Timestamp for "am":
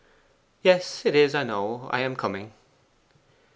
1.99-2.15